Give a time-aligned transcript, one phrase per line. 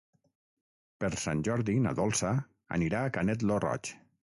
[1.03, 2.33] Per Sant Jordi na Dolça
[2.81, 3.97] anirà a Canet lo Roig.